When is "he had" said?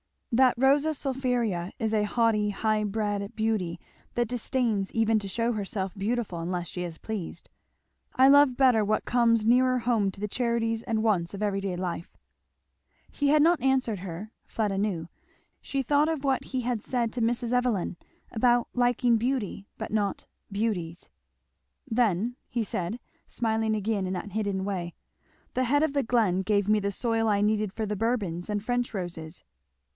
13.11-13.43, 16.45-16.81